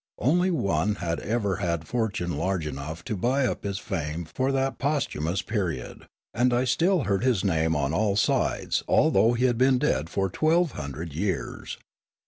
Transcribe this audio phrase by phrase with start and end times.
[0.17, 4.79] Only one had ever had fortune large enough to buy up his fame for that
[4.79, 9.59] post humous period; and I still heard his name on all sides although he had
[9.59, 11.77] been dead for twelve hundred years.